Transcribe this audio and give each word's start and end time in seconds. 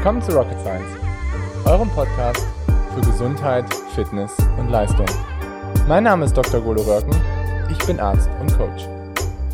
Willkommen 0.00 0.22
zu 0.22 0.32
Rocket 0.32 0.58
Science, 0.60 0.96
eurem 1.66 1.90
Podcast 1.90 2.46
für 2.94 3.02
Gesundheit, 3.02 3.66
Fitness 3.94 4.34
und 4.58 4.70
Leistung. 4.70 5.04
Mein 5.86 6.04
Name 6.04 6.24
ist 6.24 6.34
Dr. 6.34 6.58
Golo 6.62 6.80
Röcken, 6.80 7.14
ich 7.70 7.76
bin 7.86 8.00
Arzt 8.00 8.30
und 8.40 8.50
Coach. 8.56 8.88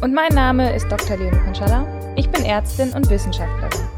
Und 0.03 0.15
mein 0.15 0.33
Name 0.33 0.73
ist 0.73 0.89
Dr. 0.89 1.17
Leonie 1.17 1.37
Konschalla, 1.45 1.85
ich 2.15 2.31
bin 2.31 2.45
Ärztin 2.45 2.93
und 2.93 3.11
Wissenschaftlerin. 3.11 3.89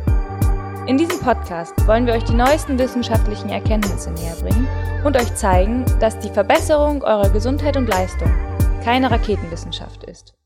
In 0.86 0.96
diesem 0.96 1.20
Podcast 1.20 1.74
wollen 1.86 2.06
wir 2.06 2.14
euch 2.14 2.24
die 2.24 2.32
neuesten 2.32 2.78
wissenschaftlichen 2.78 3.50
Erkenntnisse 3.50 4.10
näher 4.12 4.36
bringen 4.40 4.66
und 5.04 5.18
euch 5.18 5.34
zeigen, 5.34 5.84
dass 6.00 6.18
die 6.18 6.30
Verbesserung 6.30 7.02
eurer 7.02 7.28
Gesundheit 7.28 7.76
und 7.76 7.88
Leistung 7.88 8.32
keine 8.82 9.10
Raketenwissenschaft 9.10 10.02
ist. 10.04 10.38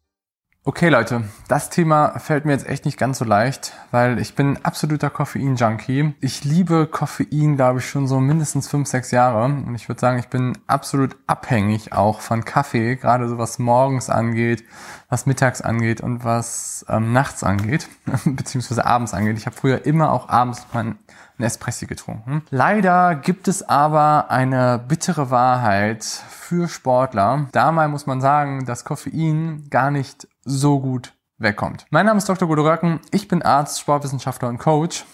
Okay 0.65 0.91
Leute, 0.91 1.25
das 1.49 1.71
Thema 1.71 2.21
fällt 2.21 2.45
mir 2.45 2.53
jetzt 2.53 2.69
echt 2.69 2.85
nicht 2.85 2.97
ganz 2.97 3.19
so 3.19 3.25
leicht, 3.25 3.73
weil 3.91 4.21
ich 4.21 4.37
bin 4.37 4.65
absoluter 4.65 5.11
Koffein-Junkie. 5.11 6.15
Ich 6.21 6.45
liebe 6.45 6.87
Koffein, 6.87 7.57
glaube 7.57 7.81
ich, 7.81 7.89
schon 7.89 8.07
so 8.07 8.21
mindestens 8.21 8.69
fünf, 8.69 8.87
sechs 8.87 9.11
Jahre. 9.11 9.47
Und 9.47 9.75
ich 9.75 9.89
würde 9.89 10.01
sagen, 10.01 10.21
ich 10.21 10.29
bin 10.29 10.57
absolut 10.69 11.17
abhängig 11.27 11.93
auch 11.93 12.21
von 12.21 12.45
Kaffee, 12.45 12.95
gerade 12.95 13.29
so 13.29 13.39
was 13.39 13.59
morgens 13.59 14.09
angeht, 14.09 14.63
was 15.09 15.27
mittags 15.27 15.63
angeht 15.63 16.01
und 16.01 16.23
was 16.23 16.87
ähm, 16.89 17.13
nachts 17.13 17.43
angeht, 17.43 17.89
beziehungsweise 18.25 18.87
abends 18.87 19.15
angeht. 19.15 19.39
Ich 19.39 19.47
habe 19.47 19.57
früher 19.57 19.85
immer 19.85 20.13
auch 20.13 20.29
abends 20.29 20.65
mein 20.73 20.97
ein 21.39 21.45
Espresso 21.45 21.87
getrunken. 21.87 22.43
Leider 22.51 23.15
gibt 23.15 23.49
es 23.49 23.69
aber 23.69 24.31
eine 24.31 24.79
bittere 24.87 25.31
Wahrheit 25.31 26.05
für 26.05 26.69
Sportler. 26.69 27.49
Dabei 27.53 27.89
muss 27.89 28.07
man 28.07 28.21
sagen, 28.21 28.65
dass 28.67 28.85
Koffein 28.85 29.67
gar 29.71 29.91
nicht 29.91 30.29
so 30.45 30.81
gut 30.81 31.13
wegkommt. 31.39 31.87
Mein 31.91 32.07
Name 32.07 32.19
ist 32.19 32.29
Dr. 32.29 32.49
Guido 32.49 32.63
Röcken. 32.63 33.01
Ich 33.11 33.29
bin 33.29 33.43
Arzt, 33.43 33.81
Sportwissenschaftler 33.81 34.49
und 34.49 34.59
Coach. 34.59 35.05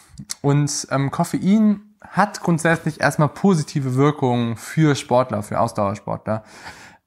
Und 0.43 0.89
ähm, 0.91 1.11
Koffein 1.11 1.81
hat 2.03 2.41
grundsätzlich 2.41 3.01
erstmal 3.01 3.29
positive 3.29 3.95
Wirkungen 3.95 4.57
für 4.57 4.95
Sportler, 4.95 5.43
für 5.43 5.61
Ausdauersportler. 5.61 6.45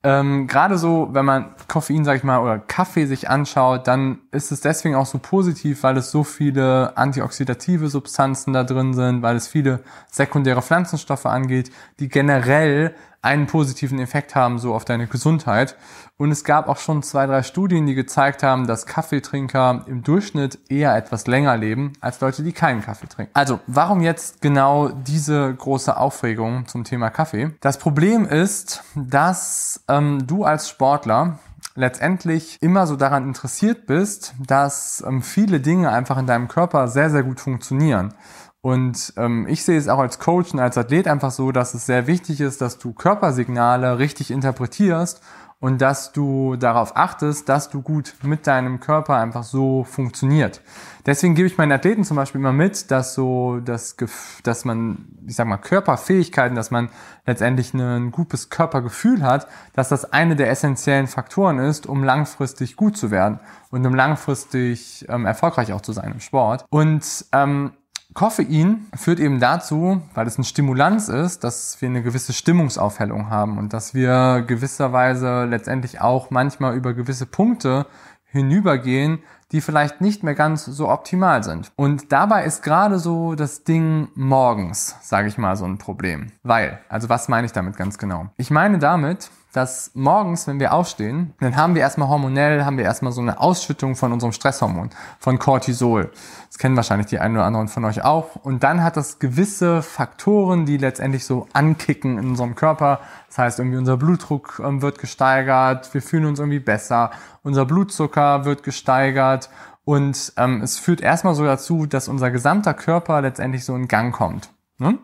Ähm, 0.03 0.47
Gerade 0.47 0.79
so, 0.79 1.09
wenn 1.11 1.25
man 1.25 1.53
Koffein, 1.67 2.03
sag 2.03 2.17
ich 2.17 2.23
mal, 2.23 2.39
oder 2.39 2.57
Kaffee 2.57 3.05
sich 3.05 3.29
anschaut, 3.29 3.87
dann 3.87 4.19
ist 4.31 4.51
es 4.51 4.61
deswegen 4.61 4.95
auch 4.95 5.05
so 5.05 5.19
positiv, 5.19 5.83
weil 5.83 5.95
es 5.97 6.09
so 6.09 6.23
viele 6.23 6.97
antioxidative 6.97 7.87
Substanzen 7.87 8.53
da 8.53 8.63
drin 8.63 8.93
sind, 8.93 9.21
weil 9.21 9.35
es 9.35 9.47
viele 9.47 9.81
sekundäre 10.09 10.63
Pflanzenstoffe 10.63 11.27
angeht, 11.27 11.71
die 11.99 12.09
generell 12.09 12.95
einen 13.21 13.45
positiven 13.47 13.99
Effekt 13.99 14.35
haben 14.35 14.57
so 14.57 14.73
auf 14.73 14.85
deine 14.85 15.07
Gesundheit. 15.07 15.75
Und 16.17 16.31
es 16.31 16.43
gab 16.43 16.67
auch 16.67 16.77
schon 16.77 17.03
zwei, 17.03 17.25
drei 17.25 17.43
Studien, 17.43 17.85
die 17.85 17.93
gezeigt 17.93 18.43
haben, 18.43 18.67
dass 18.67 18.85
Kaffeetrinker 18.85 19.85
im 19.87 20.03
Durchschnitt 20.03 20.59
eher 20.69 20.95
etwas 20.95 21.27
länger 21.27 21.57
leben 21.57 21.93
als 22.01 22.19
Leute, 22.19 22.43
die 22.43 22.51
keinen 22.51 22.81
Kaffee 22.81 23.07
trinken. 23.07 23.31
Also, 23.33 23.59
warum 23.67 24.01
jetzt 24.01 24.41
genau 24.41 24.89
diese 24.89 25.53
große 25.53 25.95
Aufregung 25.95 26.67
zum 26.67 26.83
Thema 26.83 27.09
Kaffee? 27.09 27.51
Das 27.61 27.77
Problem 27.77 28.25
ist, 28.25 28.83
dass 28.95 29.83
ähm, 29.87 30.25
du 30.25 30.43
als 30.43 30.69
Sportler 30.69 31.39
letztendlich 31.75 32.57
immer 32.61 32.85
so 32.87 32.95
daran 32.95 33.23
interessiert 33.23 33.85
bist, 33.85 34.33
dass 34.39 35.03
ähm, 35.07 35.21
viele 35.21 35.59
Dinge 35.59 35.91
einfach 35.91 36.17
in 36.17 36.27
deinem 36.27 36.47
Körper 36.47 36.87
sehr, 36.87 37.09
sehr 37.09 37.23
gut 37.23 37.39
funktionieren. 37.39 38.13
Und 38.61 39.13
ähm, 39.17 39.47
ich 39.47 39.63
sehe 39.63 39.77
es 39.77 39.87
auch 39.87 39.99
als 39.99 40.19
Coach 40.19 40.53
und 40.53 40.59
als 40.59 40.77
Athlet 40.77 41.07
einfach 41.07 41.31
so, 41.31 41.51
dass 41.51 41.73
es 41.73 41.87
sehr 41.87 42.05
wichtig 42.05 42.41
ist, 42.41 42.61
dass 42.61 42.77
du 42.77 42.93
Körpersignale 42.93 43.97
richtig 43.97 44.29
interpretierst 44.29 45.21
und 45.61 45.79
dass 45.79 46.11
du 46.11 46.55
darauf 46.55 46.97
achtest, 46.97 47.47
dass 47.47 47.69
du 47.69 47.81
gut 47.83 48.15
mit 48.23 48.47
deinem 48.47 48.79
Körper 48.79 49.15
einfach 49.17 49.43
so 49.43 49.83
funktioniert. 49.83 50.61
Deswegen 51.05 51.35
gebe 51.35 51.47
ich 51.47 51.57
meinen 51.57 51.71
Athleten 51.71 52.03
zum 52.03 52.17
Beispiel 52.17 52.41
immer 52.41 52.51
mit, 52.51 52.89
dass 52.89 53.13
so 53.13 53.59
das, 53.59 53.95
dass 54.43 54.65
man, 54.65 55.07
ich 55.27 55.35
sag 55.35 55.47
mal, 55.47 55.57
Körperfähigkeiten, 55.57 56.55
dass 56.55 56.71
man 56.71 56.89
letztendlich 57.27 57.73
ein 57.75 58.11
gutes 58.11 58.49
Körpergefühl 58.49 59.23
hat, 59.23 59.47
dass 59.73 59.89
das 59.89 60.11
eine 60.11 60.35
der 60.35 60.49
essentiellen 60.49 61.07
Faktoren 61.07 61.59
ist, 61.59 61.85
um 61.85 62.03
langfristig 62.03 62.75
gut 62.75 62.97
zu 62.97 63.11
werden 63.11 63.39
und 63.69 63.85
um 63.85 63.93
langfristig 63.93 65.05
ähm, 65.09 65.25
erfolgreich 65.25 65.73
auch 65.73 65.81
zu 65.81 65.93
sein 65.93 66.11
im 66.11 66.19
Sport. 66.19 66.65
Und 66.69 67.25
ähm, 67.33 67.71
Koffein 68.13 68.87
führt 68.93 69.19
eben 69.19 69.39
dazu, 69.39 70.01
weil 70.13 70.27
es 70.27 70.37
ein 70.37 70.43
Stimulanz 70.43 71.07
ist, 71.07 71.43
dass 71.43 71.81
wir 71.81 71.89
eine 71.89 72.03
gewisse 72.03 72.33
Stimmungsaufhellung 72.33 73.29
haben 73.29 73.57
und 73.57 73.73
dass 73.73 73.93
wir 73.93 74.43
gewisserweise 74.45 75.45
letztendlich 75.45 76.01
auch 76.01 76.29
manchmal 76.29 76.75
über 76.75 76.93
gewisse 76.93 77.25
Punkte 77.25 77.85
hinübergehen, 78.25 79.19
die 79.51 79.61
vielleicht 79.61 80.01
nicht 80.01 80.23
mehr 80.23 80.35
ganz 80.35 80.65
so 80.65 80.89
optimal 80.89 81.43
sind. 81.43 81.71
Und 81.75 82.11
dabei 82.11 82.45
ist 82.45 82.63
gerade 82.63 82.99
so 82.99 83.35
das 83.35 83.63
Ding 83.63 84.07
morgens, 84.15 84.95
sage 85.01 85.27
ich 85.27 85.37
mal, 85.37 85.55
so 85.57 85.65
ein 85.65 85.77
Problem. 85.77 86.31
Weil, 86.43 86.79
also 86.87 87.09
was 87.09 87.27
meine 87.27 87.45
ich 87.45 87.51
damit 87.51 87.75
ganz 87.75 87.97
genau? 87.97 88.29
Ich 88.37 88.49
meine 88.49 88.79
damit, 88.79 89.29
dass 89.53 89.91
morgens, 89.93 90.47
wenn 90.47 90.59
wir 90.59 90.73
aufstehen, 90.73 91.33
dann 91.39 91.55
haben 91.55 91.75
wir 91.75 91.81
erstmal 91.81 92.07
hormonell, 92.07 92.63
haben 92.63 92.77
wir 92.77 92.85
erstmal 92.85 93.11
so 93.11 93.21
eine 93.21 93.39
Ausschüttung 93.39 93.95
von 93.95 94.13
unserem 94.13 94.31
Stresshormon, 94.31 94.91
von 95.19 95.39
Cortisol. 95.39 96.11
Das 96.47 96.57
kennen 96.57 96.75
wahrscheinlich 96.75 97.07
die 97.07 97.19
einen 97.19 97.35
oder 97.35 97.45
anderen 97.45 97.67
von 97.67 97.83
euch 97.85 98.03
auch. 98.03 98.35
Und 98.37 98.63
dann 98.63 98.83
hat 98.83 98.97
das 98.97 99.19
gewisse 99.19 99.81
Faktoren, 99.81 100.65
die 100.65 100.77
letztendlich 100.77 101.25
so 101.25 101.47
ankicken 101.53 102.17
in 102.17 102.29
unserem 102.29 102.55
Körper. 102.55 103.01
Das 103.27 103.37
heißt, 103.37 103.59
irgendwie 103.59 103.77
unser 103.77 103.97
Blutdruck 103.97 104.61
ähm, 104.63 104.81
wird 104.81 104.99
gesteigert, 104.99 105.93
wir 105.93 106.01
fühlen 106.01 106.25
uns 106.25 106.39
irgendwie 106.39 106.59
besser, 106.59 107.11
unser 107.43 107.65
Blutzucker 107.65 108.45
wird 108.45 108.63
gesteigert 108.63 109.49
und 109.83 110.33
ähm, 110.37 110.61
es 110.61 110.77
führt 110.77 111.01
erstmal 111.01 111.35
so 111.35 111.43
dazu, 111.43 111.85
dass 111.85 112.07
unser 112.07 112.31
gesamter 112.31 112.73
Körper 112.73 113.21
letztendlich 113.21 113.65
so 113.65 113.75
in 113.75 113.87
Gang 113.87 114.13
kommt. 114.13 114.49
Ne? 114.77 114.97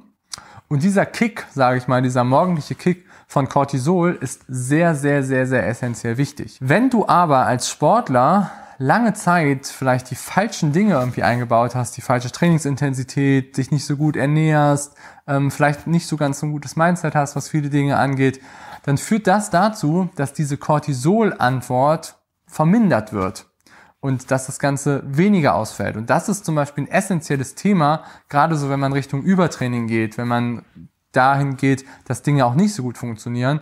Und 0.70 0.84
dieser 0.84 1.06
Kick, 1.06 1.46
sage 1.54 1.78
ich 1.78 1.88
mal, 1.88 2.02
dieser 2.02 2.24
morgendliche 2.24 2.76
Kick, 2.76 3.06
von 3.30 3.50
Cortisol 3.50 4.18
ist 4.22 4.44
sehr, 4.48 4.96
sehr, 4.96 5.22
sehr, 5.22 5.46
sehr 5.46 5.68
essentiell 5.68 6.18
wichtig. 6.18 6.58
Wenn 6.62 6.90
du 6.90 7.08
aber 7.08 7.46
als 7.46 7.70
Sportler 7.70 8.52
lange 8.78 9.14
Zeit 9.14 9.66
vielleicht 9.66 10.12
die 10.12 10.16
falschen 10.16 10.72
Dinge 10.72 10.94
irgendwie 10.94 11.24
eingebaut 11.24 11.76
hast, 11.76 11.98
die 11.98 12.02
falsche 12.02 12.32
Trainingsintensität, 12.32 13.58
dich 13.58 13.72
nicht 13.72 13.86
so 13.86 13.98
gut 13.98 14.16
ernährst, 14.16 14.96
ähm, 15.28 15.52
vielleicht 15.52 15.88
nicht 15.88 16.08
so 16.08 16.16
ganz 16.16 16.40
so 16.40 16.46
ein 16.46 16.52
gutes 16.52 16.76
Mindset 16.76 17.16
hast, 17.16 17.36
was 17.36 17.50
viele 17.50 17.70
Dinge 17.70 17.98
angeht, 17.98 18.40
dann 18.84 18.98
führt 18.98 19.28
das 19.28 19.50
dazu, 19.50 20.10
dass 20.16 20.34
diese 20.34 20.58
Cortisol-Antwort 20.58 22.16
vermindert 22.46 23.12
wird 23.12 23.48
und 24.00 24.32
dass 24.32 24.46
das 24.46 24.60
Ganze 24.60 25.04
weniger 25.06 25.56
ausfällt. 25.56 25.98
Und 25.98 26.10
das 26.10 26.30
ist 26.30 26.46
zum 26.46 26.56
Beispiel 26.56 26.86
ein 26.86 26.92
essentielles 26.92 27.56
Thema, 27.56 28.04
gerade 28.30 28.56
so, 28.56 28.70
wenn 28.70 28.80
man 28.80 28.94
Richtung 28.94 29.24
Übertraining 29.24 29.88
geht, 29.88 30.18
wenn 30.18 30.28
man 30.28 30.64
dahin 31.12 31.58
geht, 31.58 31.86
dass 32.06 32.22
Dinge 32.22 32.46
auch 32.46 32.56
nicht 32.56 32.74
so 32.74 32.84
gut 32.84 32.98
funktionieren. 32.98 33.62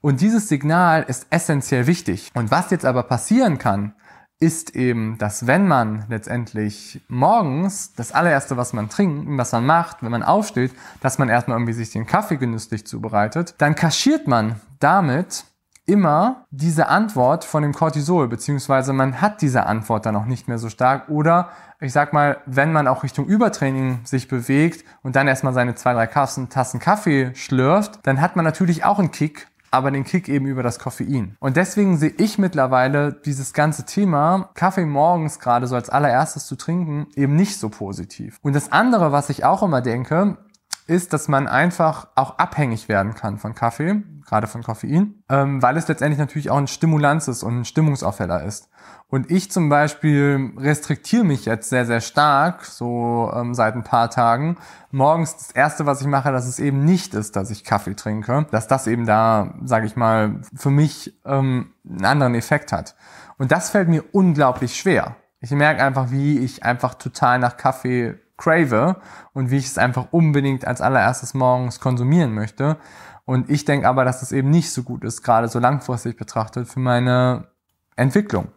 Und 0.00 0.20
dieses 0.20 0.48
Signal 0.48 1.04
ist 1.08 1.26
essentiell 1.30 1.86
wichtig. 1.86 2.30
Und 2.34 2.50
was 2.50 2.70
jetzt 2.70 2.84
aber 2.84 3.02
passieren 3.02 3.58
kann, 3.58 3.94
ist 4.38 4.76
eben, 4.76 5.16
dass 5.18 5.46
wenn 5.46 5.66
man 5.66 6.04
letztendlich 6.08 7.00
morgens 7.08 7.94
das 7.94 8.12
allererste, 8.12 8.56
was 8.56 8.74
man 8.74 8.90
trinkt, 8.90 9.26
was 9.38 9.52
man 9.52 9.64
macht, 9.64 10.02
wenn 10.02 10.10
man 10.10 10.22
aufsteht, 10.22 10.72
dass 11.00 11.18
man 11.18 11.30
erstmal 11.30 11.56
irgendwie 11.56 11.72
sich 11.72 11.90
den 11.90 12.06
Kaffee 12.06 12.36
genüsslich 12.36 12.86
zubereitet, 12.86 13.54
dann 13.58 13.74
kaschiert 13.74 14.26
man 14.26 14.60
damit 14.78 15.44
immer 15.86 16.46
diese 16.50 16.88
Antwort 16.88 17.44
von 17.44 17.62
dem 17.62 17.72
Cortisol, 17.72 18.28
beziehungsweise 18.28 18.92
man 18.92 19.20
hat 19.20 19.40
diese 19.40 19.66
Antwort 19.66 20.04
dann 20.04 20.16
auch 20.16 20.26
nicht 20.26 20.48
mehr 20.48 20.58
so 20.58 20.68
stark 20.68 21.08
oder 21.08 21.50
ich 21.80 21.92
sag 21.92 22.12
mal, 22.12 22.38
wenn 22.46 22.72
man 22.72 22.88
auch 22.88 23.02
Richtung 23.02 23.26
Übertraining 23.26 24.00
sich 24.04 24.28
bewegt 24.28 24.84
und 25.02 25.14
dann 25.14 25.28
erstmal 25.28 25.52
seine 25.52 25.74
zwei, 25.74 25.92
drei 25.92 26.06
Tassen, 26.06 26.48
Tassen 26.48 26.80
Kaffee 26.80 27.34
schlürft, 27.34 28.00
dann 28.04 28.20
hat 28.20 28.34
man 28.34 28.44
natürlich 28.44 28.84
auch 28.84 28.98
einen 28.98 29.10
Kick, 29.10 29.48
aber 29.70 29.90
den 29.90 30.04
Kick 30.04 30.28
eben 30.28 30.46
über 30.46 30.62
das 30.62 30.78
Koffein. 30.78 31.36
Und 31.38 31.56
deswegen 31.56 31.98
sehe 31.98 32.14
ich 32.16 32.38
mittlerweile 32.38 33.12
dieses 33.12 33.52
ganze 33.52 33.84
Thema, 33.84 34.48
Kaffee 34.54 34.86
morgens 34.86 35.38
gerade 35.38 35.66
so 35.66 35.74
als 35.74 35.90
allererstes 35.90 36.46
zu 36.46 36.56
trinken, 36.56 37.08
eben 37.14 37.36
nicht 37.36 37.58
so 37.58 37.68
positiv. 37.68 38.38
Und 38.42 38.54
das 38.54 38.72
andere, 38.72 39.12
was 39.12 39.28
ich 39.28 39.44
auch 39.44 39.62
immer 39.62 39.82
denke, 39.82 40.38
ist, 40.86 41.12
dass 41.12 41.28
man 41.28 41.48
einfach 41.48 42.08
auch 42.14 42.38
abhängig 42.38 42.88
werden 42.88 43.14
kann 43.14 43.38
von 43.38 43.54
Kaffee, 43.54 44.02
gerade 44.26 44.46
von 44.46 44.62
Koffein, 44.62 45.22
ähm, 45.28 45.62
weil 45.62 45.76
es 45.76 45.88
letztendlich 45.88 46.18
natürlich 46.18 46.50
auch 46.50 46.58
ein 46.58 46.66
Stimulanz 46.66 47.28
ist 47.28 47.42
und 47.42 47.60
ein 47.60 47.64
Stimmungsaufheller 47.64 48.42
ist. 48.44 48.68
Und 49.08 49.30
ich 49.30 49.52
zum 49.52 49.68
Beispiel 49.68 50.52
restriktiere 50.56 51.22
mich 51.22 51.44
jetzt 51.44 51.68
sehr, 51.70 51.86
sehr 51.86 52.00
stark, 52.00 52.64
so 52.64 53.30
ähm, 53.34 53.54
seit 53.54 53.74
ein 53.76 53.84
paar 53.84 54.10
Tagen. 54.10 54.56
Morgens 54.90 55.36
das 55.36 55.50
Erste, 55.52 55.86
was 55.86 56.00
ich 56.00 56.08
mache, 56.08 56.32
dass 56.32 56.46
es 56.46 56.58
eben 56.58 56.84
nicht 56.84 57.14
ist, 57.14 57.36
dass 57.36 57.50
ich 57.50 57.62
Kaffee 57.62 57.94
trinke. 57.94 58.46
Dass 58.50 58.66
das 58.66 58.88
eben 58.88 59.06
da, 59.06 59.54
sage 59.64 59.86
ich 59.86 59.94
mal, 59.94 60.40
für 60.54 60.70
mich 60.70 61.16
ähm, 61.24 61.72
einen 61.88 62.04
anderen 62.04 62.34
Effekt 62.34 62.72
hat. 62.72 62.96
Und 63.38 63.52
das 63.52 63.70
fällt 63.70 63.88
mir 63.88 64.02
unglaublich 64.12 64.74
schwer. 64.74 65.14
Ich 65.38 65.52
merke 65.52 65.84
einfach, 65.84 66.10
wie 66.10 66.40
ich 66.40 66.64
einfach 66.64 66.94
total 66.94 67.38
nach 67.38 67.56
Kaffee 67.56 68.18
crave 68.36 68.96
und 69.32 69.50
wie 69.50 69.56
ich 69.56 69.66
es 69.66 69.78
einfach 69.78 70.08
unbedingt 70.10 70.66
als 70.66 70.80
allererstes 70.80 71.34
morgens 71.34 71.80
konsumieren 71.80 72.34
möchte. 72.34 72.76
Und 73.24 73.50
ich 73.50 73.64
denke 73.64 73.88
aber, 73.88 74.04
dass 74.04 74.20
das 74.20 74.32
eben 74.32 74.50
nicht 74.50 74.72
so 74.72 74.82
gut 74.82 75.04
ist, 75.04 75.22
gerade 75.22 75.48
so 75.48 75.58
langfristig 75.58 76.16
betrachtet, 76.16 76.68
für 76.68 76.80
meine 76.80 77.48
Entwicklung. 77.96 78.48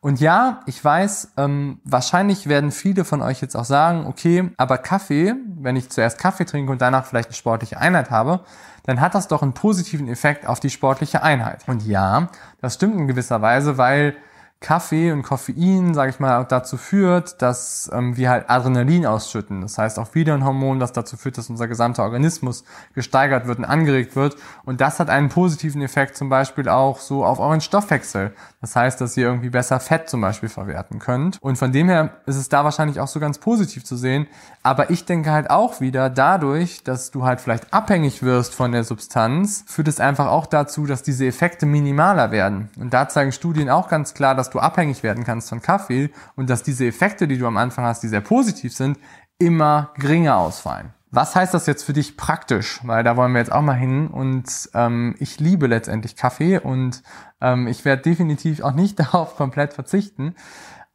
Und 0.00 0.20
ja, 0.20 0.60
ich 0.66 0.82
weiß, 0.82 1.32
ähm, 1.36 1.80
wahrscheinlich 1.84 2.48
werden 2.48 2.70
viele 2.70 3.04
von 3.04 3.22
euch 3.22 3.40
jetzt 3.40 3.56
auch 3.56 3.64
sagen, 3.64 4.06
okay, 4.06 4.50
aber 4.56 4.78
Kaffee, 4.78 5.34
wenn 5.58 5.74
ich 5.74 5.90
zuerst 5.90 6.18
Kaffee 6.18 6.44
trinke 6.44 6.70
und 6.70 6.80
danach 6.80 7.06
vielleicht 7.06 7.30
eine 7.30 7.34
sportliche 7.34 7.78
Einheit 7.78 8.10
habe, 8.10 8.44
dann 8.84 9.00
hat 9.00 9.14
das 9.14 9.26
doch 9.26 9.42
einen 9.42 9.54
positiven 9.54 10.06
Effekt 10.08 10.46
auf 10.46 10.60
die 10.60 10.70
sportliche 10.70 11.22
Einheit. 11.22 11.64
Und 11.66 11.84
ja, 11.84 12.28
das 12.60 12.74
stimmt 12.74 12.94
in 12.94 13.08
gewisser 13.08 13.42
Weise, 13.42 13.78
weil 13.78 14.16
Kaffee 14.60 15.12
und 15.12 15.22
Koffein, 15.22 15.92
sage 15.92 16.10
ich 16.10 16.18
mal, 16.18 16.44
dazu 16.44 16.78
führt, 16.78 17.42
dass 17.42 17.90
ähm, 17.92 18.16
wir 18.16 18.30
halt 18.30 18.48
Adrenalin 18.48 19.04
ausschütten. 19.04 19.60
Das 19.60 19.76
heißt 19.76 19.98
auch 19.98 20.14
wieder 20.14 20.32
ein 20.32 20.44
Hormon, 20.44 20.80
das 20.80 20.92
dazu 20.92 21.18
führt, 21.18 21.36
dass 21.36 21.50
unser 21.50 21.68
gesamter 21.68 22.04
Organismus 22.04 22.64
gesteigert 22.94 23.46
wird 23.46 23.58
und 23.58 23.66
angeregt 23.66 24.16
wird. 24.16 24.36
Und 24.64 24.80
das 24.80 24.98
hat 24.98 25.10
einen 25.10 25.28
positiven 25.28 25.82
Effekt 25.82 26.16
zum 26.16 26.30
Beispiel 26.30 26.70
auch 26.70 27.00
so 27.00 27.24
auf 27.24 27.38
euren 27.38 27.60
Stoffwechsel. 27.60 28.32
Das 28.62 28.74
heißt, 28.74 28.98
dass 29.00 29.16
ihr 29.18 29.26
irgendwie 29.26 29.50
besser 29.50 29.78
Fett 29.78 30.08
zum 30.08 30.22
Beispiel 30.22 30.48
verwerten 30.48 31.00
könnt. 31.00 31.40
Und 31.42 31.56
von 31.56 31.70
dem 31.70 31.88
her 31.88 32.16
ist 32.24 32.36
es 32.36 32.48
da 32.48 32.64
wahrscheinlich 32.64 32.98
auch 32.98 33.08
so 33.08 33.20
ganz 33.20 33.38
positiv 33.38 33.84
zu 33.84 33.96
sehen. 33.96 34.26
Aber 34.62 34.90
ich 34.90 35.04
denke 35.04 35.32
halt 35.32 35.50
auch 35.50 35.80
wieder, 35.80 36.08
dadurch, 36.08 36.82
dass 36.82 37.10
du 37.10 37.24
halt 37.24 37.42
vielleicht 37.42 37.72
abhängig 37.74 38.22
wirst 38.22 38.54
von 38.54 38.72
der 38.72 38.84
Substanz, 38.84 39.64
führt 39.68 39.86
es 39.86 40.00
einfach 40.00 40.26
auch 40.28 40.46
dazu, 40.46 40.86
dass 40.86 41.02
diese 41.02 41.26
Effekte 41.26 41.66
minimaler 41.66 42.30
werden. 42.30 42.70
Und 42.80 42.94
da 42.94 43.08
zeigen 43.08 43.32
Studien 43.32 43.68
auch 43.68 43.88
ganz 43.88 44.14
klar, 44.14 44.34
dass 44.34 44.45
du 44.50 44.58
abhängig 44.58 45.02
werden 45.02 45.24
kannst 45.24 45.48
von 45.48 45.62
Kaffee 45.62 46.10
und 46.34 46.50
dass 46.50 46.62
diese 46.62 46.86
Effekte, 46.86 47.28
die 47.28 47.38
du 47.38 47.46
am 47.46 47.56
Anfang 47.56 47.84
hast, 47.84 48.02
die 48.02 48.08
sehr 48.08 48.20
positiv 48.20 48.74
sind, 48.74 48.98
immer 49.38 49.92
geringer 49.96 50.36
ausfallen. 50.36 50.92
Was 51.10 51.36
heißt 51.36 51.54
das 51.54 51.66
jetzt 51.66 51.84
für 51.84 51.92
dich 51.92 52.16
praktisch? 52.16 52.80
Weil 52.82 53.04
da 53.04 53.16
wollen 53.16 53.32
wir 53.32 53.38
jetzt 53.38 53.52
auch 53.52 53.62
mal 53.62 53.74
hin 53.74 54.08
und 54.08 54.44
ähm, 54.74 55.14
ich 55.18 55.38
liebe 55.40 55.66
letztendlich 55.66 56.16
Kaffee 56.16 56.58
und 56.58 57.02
ähm, 57.40 57.68
ich 57.68 57.84
werde 57.84 58.02
definitiv 58.02 58.60
auch 58.60 58.74
nicht 58.74 58.98
darauf 59.00 59.36
komplett 59.36 59.72
verzichten. 59.72 60.34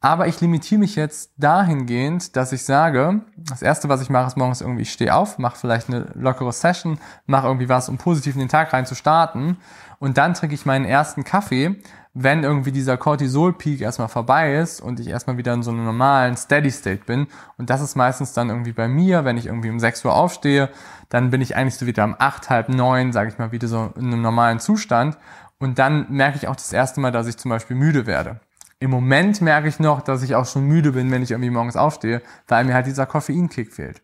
Aber 0.04 0.26
ich 0.26 0.40
limitiere 0.40 0.80
mich 0.80 0.96
jetzt 0.96 1.30
dahingehend, 1.36 2.34
dass 2.34 2.52
ich 2.52 2.64
sage, 2.64 3.20
das 3.36 3.62
erste, 3.62 3.88
was 3.88 4.02
ich 4.02 4.10
mache, 4.10 4.26
ist 4.26 4.36
morgens 4.36 4.60
irgendwie, 4.60 4.82
ich 4.82 4.92
stehe 4.92 5.14
auf, 5.14 5.38
mache 5.38 5.56
vielleicht 5.56 5.88
eine 5.88 6.08
lockere 6.14 6.52
Session, 6.52 6.98
mache 7.26 7.46
irgendwie 7.46 7.68
was, 7.68 7.88
um 7.88 7.98
positiv 7.98 8.34
in 8.34 8.40
den 8.40 8.48
Tag 8.48 8.72
rein 8.72 8.84
zu 8.84 8.96
starten. 8.96 9.58
Und 10.00 10.18
dann 10.18 10.34
trinke 10.34 10.56
ich 10.56 10.66
meinen 10.66 10.84
ersten 10.86 11.22
Kaffee, 11.22 11.76
wenn 12.14 12.42
irgendwie 12.42 12.72
dieser 12.72 12.96
Cortisol-Peak 12.96 13.80
erstmal 13.80 14.08
vorbei 14.08 14.56
ist 14.56 14.80
und 14.80 14.98
ich 14.98 15.06
erstmal 15.06 15.38
wieder 15.38 15.54
in 15.54 15.62
so 15.62 15.70
einem 15.70 15.84
normalen 15.84 16.36
Steady 16.36 16.72
State 16.72 17.04
bin. 17.06 17.28
Und 17.56 17.70
das 17.70 17.80
ist 17.80 17.94
meistens 17.94 18.32
dann 18.32 18.48
irgendwie 18.48 18.72
bei 18.72 18.88
mir, 18.88 19.24
wenn 19.24 19.36
ich 19.36 19.46
irgendwie 19.46 19.70
um 19.70 19.78
6 19.78 20.04
Uhr 20.04 20.16
aufstehe, 20.16 20.68
dann 21.10 21.30
bin 21.30 21.40
ich 21.40 21.54
eigentlich 21.54 21.76
so 21.76 21.86
wieder 21.86 22.02
um 22.04 22.16
8, 22.18 22.50
halb 22.50 22.68
9, 22.68 23.12
sage 23.12 23.30
ich 23.30 23.38
mal, 23.38 23.52
wieder 23.52 23.68
so 23.68 23.92
in 23.96 24.06
einem 24.06 24.20
normalen 24.20 24.58
Zustand. 24.58 25.16
Und 25.60 25.78
dann 25.78 26.06
merke 26.10 26.36
ich 26.36 26.48
auch 26.48 26.56
das 26.56 26.72
erste 26.72 27.00
Mal, 27.00 27.12
dass 27.12 27.28
ich 27.28 27.36
zum 27.36 27.50
Beispiel 27.50 27.76
müde 27.76 28.06
werde. 28.06 28.40
Im 28.82 28.90
Moment 28.90 29.40
merke 29.40 29.68
ich 29.68 29.78
noch, 29.78 30.02
dass 30.02 30.24
ich 30.24 30.34
auch 30.34 30.44
schon 30.44 30.66
müde 30.66 30.90
bin, 30.90 31.08
wenn 31.12 31.22
ich 31.22 31.30
irgendwie 31.30 31.50
morgens 31.50 31.76
aufstehe, 31.76 32.20
weil 32.48 32.64
mir 32.64 32.74
halt 32.74 32.86
dieser 32.88 33.06
Koffeinkick 33.06 33.72
fehlt. 33.72 34.02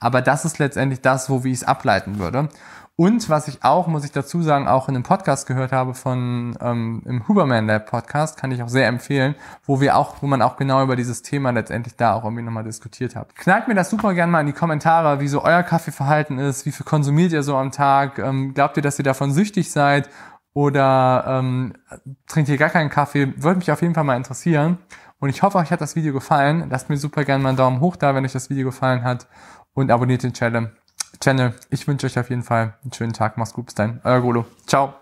Aber 0.00 0.20
das 0.20 0.44
ist 0.44 0.58
letztendlich 0.58 1.00
das, 1.00 1.30
wo 1.30 1.44
wie 1.44 1.52
ich 1.52 1.60
es 1.60 1.64
ableiten 1.64 2.18
würde. 2.18 2.50
Und 2.94 3.30
was 3.30 3.48
ich 3.48 3.64
auch, 3.64 3.86
muss 3.86 4.04
ich 4.04 4.12
dazu 4.12 4.42
sagen, 4.42 4.68
auch 4.68 4.90
in 4.90 4.96
einem 4.96 5.02
Podcast 5.02 5.46
gehört 5.46 5.72
habe 5.72 5.94
von 5.94 6.58
ähm, 6.60 7.00
im 7.06 7.26
Huberman 7.26 7.66
Lab 7.66 7.86
Podcast, 7.86 8.38
kann 8.38 8.50
ich 8.50 8.62
auch 8.62 8.68
sehr 8.68 8.86
empfehlen, 8.86 9.34
wo 9.64 9.80
wir 9.80 9.96
auch, 9.96 10.16
wo 10.20 10.26
man 10.26 10.42
auch 10.42 10.58
genau 10.58 10.82
über 10.82 10.94
dieses 10.94 11.22
Thema 11.22 11.50
letztendlich 11.50 11.96
da 11.96 12.12
auch 12.12 12.24
irgendwie 12.24 12.42
nochmal 12.42 12.64
diskutiert 12.64 13.16
hat. 13.16 13.34
Knallt 13.34 13.66
mir 13.66 13.76
das 13.76 13.88
super 13.88 14.12
gerne 14.12 14.30
mal 14.30 14.40
in 14.40 14.48
die 14.48 14.52
Kommentare, 14.52 15.20
wie 15.20 15.28
so 15.28 15.42
euer 15.42 15.62
Kaffeeverhalten 15.62 16.38
ist, 16.38 16.66
wie 16.66 16.72
viel 16.72 16.84
konsumiert 16.84 17.32
ihr 17.32 17.42
so 17.42 17.56
am 17.56 17.70
Tag, 17.70 18.18
ähm, 18.18 18.52
glaubt 18.52 18.76
ihr, 18.76 18.82
dass 18.82 18.98
ihr 18.98 19.04
davon 19.04 19.32
süchtig 19.32 19.70
seid 19.70 20.10
oder 20.58 21.24
ähm, 21.28 21.72
trinkt 22.26 22.50
ihr 22.50 22.56
gar 22.56 22.68
keinen 22.68 22.90
Kaffee, 22.90 23.32
würde 23.36 23.58
mich 23.58 23.70
auf 23.70 23.80
jeden 23.80 23.94
Fall 23.94 24.02
mal 24.02 24.16
interessieren. 24.16 24.78
Und 25.20 25.28
ich 25.28 25.42
hoffe, 25.42 25.56
euch 25.56 25.70
hat 25.70 25.80
das 25.80 25.94
Video 25.94 26.12
gefallen. 26.12 26.66
Lasst 26.68 26.90
mir 26.90 26.96
super 26.96 27.22
gerne 27.22 27.40
mal 27.40 27.50
einen 27.50 27.58
Daumen 27.58 27.78
hoch 27.78 27.94
da, 27.94 28.12
wenn 28.16 28.24
euch 28.24 28.32
das 28.32 28.50
Video 28.50 28.64
gefallen 28.64 29.04
hat. 29.04 29.28
Und 29.72 29.92
abonniert 29.92 30.24
den 30.24 30.32
Channel. 30.32 30.72
Channel. 31.20 31.54
Ich 31.70 31.86
wünsche 31.86 32.06
euch 32.06 32.18
auf 32.18 32.28
jeden 32.28 32.42
Fall 32.42 32.74
einen 32.82 32.92
schönen 32.92 33.12
Tag. 33.12 33.38
Macht's 33.38 33.54
gut. 33.54 33.66
Bis 33.66 33.76
dann. 33.76 34.00
Euer 34.02 34.20
Golo. 34.20 34.46
Ciao. 34.66 34.97